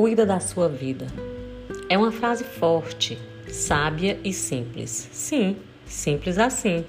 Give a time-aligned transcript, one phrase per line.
[0.00, 1.08] Cuida da sua vida.
[1.88, 3.18] É uma frase forte,
[3.48, 5.08] sábia e simples.
[5.10, 6.84] Sim, simples assim.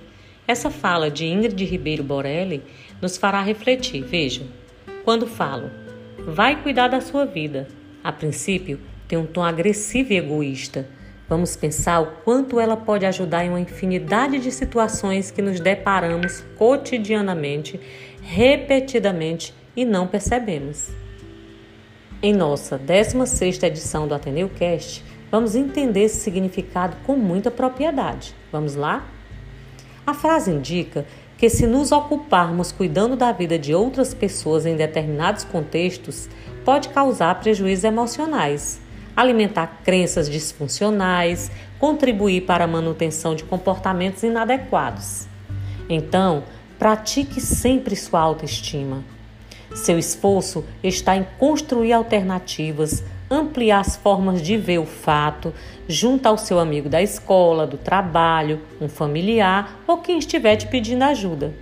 [0.48, 2.62] Essa fala de Ingrid Ribeiro Borelli
[3.02, 4.04] nos fará refletir.
[4.04, 4.46] Vejam,
[5.04, 5.72] quando falo,
[6.20, 7.68] vai cuidar da sua vida.
[8.04, 10.88] A princípio, tem um tom agressivo e egoísta.
[11.28, 16.44] Vamos pensar o quanto ela pode ajudar em uma infinidade de situações que nos deparamos
[16.56, 17.80] cotidianamente,
[18.22, 20.92] repetidamente e não percebemos.
[22.22, 28.36] Em nossa 16ª edição do Ateneu Cast, vamos entender esse significado com muita propriedade.
[28.52, 29.08] Vamos lá?
[30.06, 31.06] A frase indica
[31.38, 36.28] que se nos ocuparmos cuidando da vida de outras pessoas em determinados contextos,
[36.66, 38.82] pode causar prejuízos emocionais,
[39.16, 45.26] alimentar crenças disfuncionais, contribuir para a manutenção de comportamentos inadequados.
[45.88, 46.44] Então,
[46.78, 49.06] pratique sempre sua autoestima
[49.76, 55.54] seu esforço está em construir alternativas, ampliar as formas de ver o fato,
[55.88, 61.04] junto ao seu amigo da escola, do trabalho, um familiar ou quem estiver te pedindo
[61.04, 61.54] ajuda.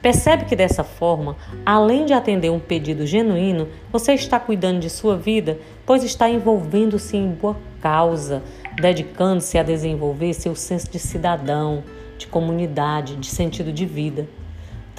[0.00, 5.14] Percebe que dessa forma, além de atender um pedido genuíno, você está cuidando de sua
[5.14, 8.42] vida, pois está envolvendo-se em boa causa,
[8.80, 11.84] dedicando-se a desenvolver seu senso de cidadão,
[12.16, 14.26] de comunidade, de sentido de vida.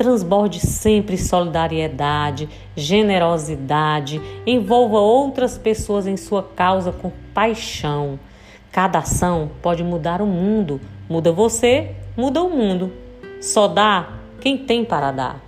[0.01, 8.19] Transborde sempre solidariedade, generosidade, envolva outras pessoas em sua causa com paixão.
[8.71, 10.81] Cada ação pode mudar o mundo.
[11.07, 12.91] Muda você, muda o mundo.
[13.39, 15.39] Só dá quem tem para dar.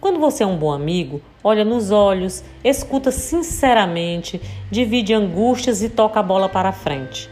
[0.00, 6.20] Quando você é um bom amigo, olha nos olhos, escuta sinceramente, divide angústias e toca
[6.20, 7.28] a bola para frente.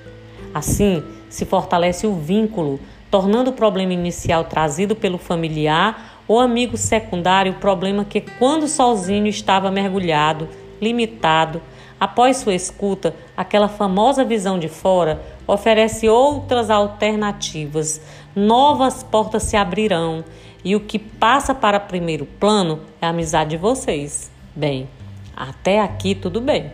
[0.52, 7.52] Assim, se fortalece o vínculo tornando o problema inicial trazido pelo familiar ou amigo secundário
[7.52, 10.48] o problema que, quando sozinho estava mergulhado,
[10.80, 11.62] limitado,
[11.98, 18.00] após sua escuta, aquela famosa visão de fora oferece outras alternativas,
[18.36, 20.22] novas portas se abrirão
[20.64, 24.30] e o que passa para primeiro plano é a amizade de vocês.
[24.54, 24.88] Bem,
[25.34, 26.72] até aqui tudo bem.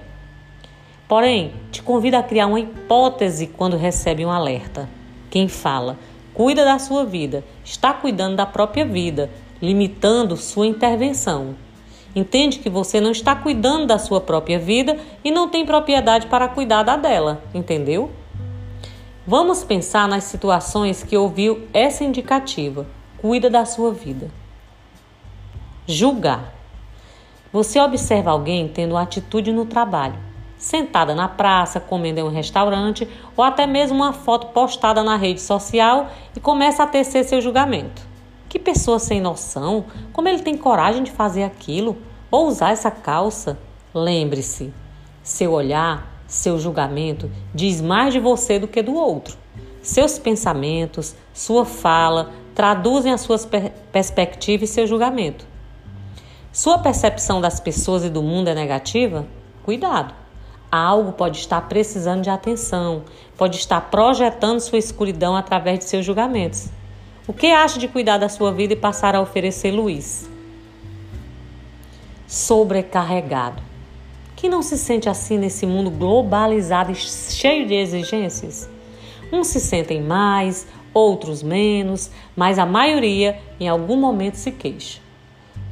[1.06, 4.88] Porém, te convido a criar uma hipótese quando recebe um alerta.
[5.31, 5.98] Quem fala?
[6.34, 9.30] Cuida da sua vida, está cuidando da própria vida,
[9.62, 11.54] limitando sua intervenção.
[12.14, 16.48] Entende que você não está cuidando da sua própria vida e não tem propriedade para
[16.48, 18.10] cuidar da dela, entendeu?
[19.26, 22.86] Vamos pensar nas situações que ouviu essa indicativa.
[23.16, 24.30] Cuida da sua vida.
[25.86, 26.52] Julgar.
[27.50, 30.33] Você observa alguém tendo atitude no trabalho
[30.64, 35.41] sentada na praça, comendo em um restaurante ou até mesmo uma foto postada na rede
[35.41, 38.00] social e começa a tecer seu julgamento.
[38.48, 39.84] Que pessoa sem noção!
[40.10, 41.98] Como ele tem coragem de fazer aquilo
[42.30, 43.58] ou usar essa calça?
[43.92, 44.72] Lembre-se,
[45.22, 49.36] seu olhar, seu julgamento diz mais de você do que do outro.
[49.82, 55.46] Seus pensamentos, sua fala traduzem as suas per perspectivas e seu julgamento.
[56.50, 59.26] Sua percepção das pessoas e do mundo é negativa?
[59.62, 60.23] Cuidado!
[60.76, 63.04] Algo pode estar precisando de atenção,
[63.36, 66.66] pode estar projetando sua escuridão através de seus julgamentos.
[67.28, 70.28] O que acha de cuidar da sua vida e passar a oferecer Luiz?
[72.26, 73.62] Sobrecarregado.
[74.34, 78.68] Quem não se sente assim nesse mundo globalizado e cheio de exigências?
[79.32, 85.00] Uns se sentem mais, outros menos, mas a maioria em algum momento se queixa.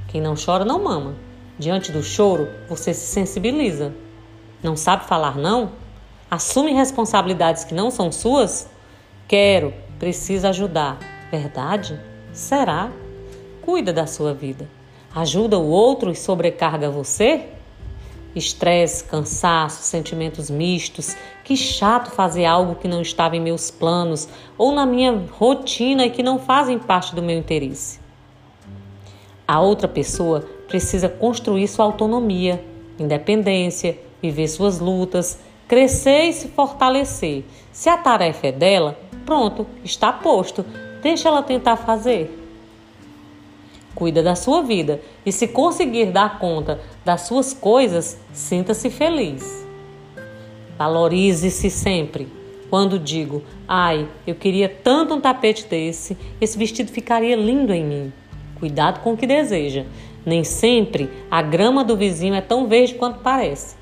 [0.07, 1.17] Quem não chora não mama.
[1.59, 3.93] Diante do choro, você se sensibiliza.
[4.63, 5.73] Não sabe falar não?
[6.31, 8.69] Assume responsabilidades que não são suas?
[9.27, 10.99] Quero, precisa ajudar.
[11.31, 11.99] Verdade?
[12.33, 12.91] Será?
[13.63, 14.69] Cuida da sua vida.
[15.15, 17.47] Ajuda o outro e sobrecarga você?
[18.35, 21.17] Estresse, cansaço, sentimentos mistos.
[21.45, 26.11] Que chato fazer algo que não estava em meus planos ou na minha rotina e
[26.11, 28.01] que não fazem parte do meu interesse.
[29.47, 32.65] A outra pessoa precisa construir sua autonomia,
[32.99, 37.45] independência, viver suas lutas, crescer e se fortalecer.
[37.73, 40.65] Se a tarefa é dela, pronto, está posto.
[41.03, 42.39] Deixa ela tentar fazer.
[43.95, 49.67] Cuida da sua vida e, se conseguir dar conta das suas coisas, sinta-se feliz.
[50.79, 52.29] Valorize-se sempre.
[52.71, 58.13] Quando digo, ai, eu queria tanto um tapete desse, esse vestido ficaria lindo em mim.
[58.59, 59.85] Cuidado com o que deseja.
[60.25, 63.82] Nem sempre a grama do vizinho é tão verde quanto parece.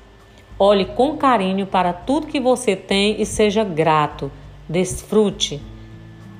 [0.57, 4.31] Olhe com carinho para tudo que você tem e seja grato.
[4.69, 5.61] Desfrute.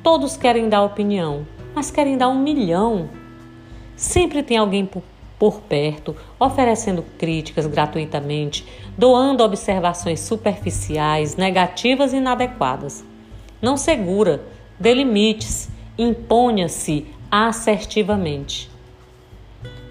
[0.04, 3.10] Todos querem dar opinião, mas querem dar um milhão.
[3.96, 4.88] Sempre tem alguém
[5.38, 8.66] por perto, oferecendo críticas gratuitamente,
[8.98, 13.04] doando observações superficiais, negativas e inadequadas.
[13.62, 14.44] Não segura,
[14.80, 18.70] dê limites, imponha-se assertivamente.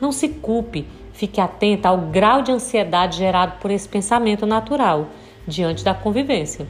[0.00, 0.86] Não se culpe,
[1.20, 5.08] fique atenta ao grau de ansiedade gerado por esse pensamento natural
[5.46, 6.66] diante da convivência.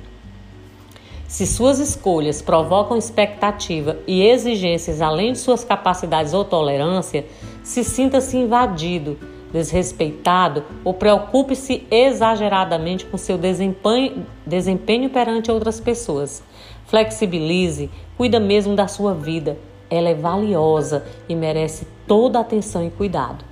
[1.29, 7.25] Se suas escolhas provocam expectativa e exigências além de suas capacidades ou tolerância,
[7.63, 9.17] se sinta-se invadido,
[9.53, 16.43] desrespeitado ou preocupe-se exageradamente com seu desempenho, desempenho perante outras pessoas.
[16.87, 19.57] Flexibilize, cuida mesmo da sua vida.
[19.89, 23.50] Ela é valiosa e merece toda atenção e cuidado.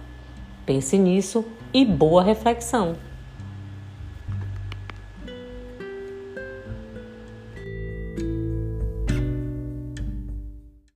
[0.68, 2.94] Pense nisso e boa reflexão.